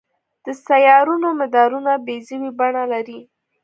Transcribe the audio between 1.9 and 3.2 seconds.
بیضوي بڼه لري.